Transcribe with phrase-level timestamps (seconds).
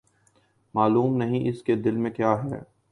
[0.73, 2.59] معلوم نہیں، اس کے دل میں کیاہے؟